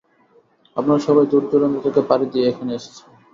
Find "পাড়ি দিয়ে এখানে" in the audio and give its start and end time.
2.09-2.71